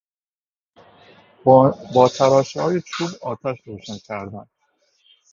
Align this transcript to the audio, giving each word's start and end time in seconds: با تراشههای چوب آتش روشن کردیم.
با 1.93 2.09
تراشههای 2.17 2.81
چوب 2.81 3.09
آتش 3.21 3.57
روشن 3.65 3.97
کردیم. 3.97 4.49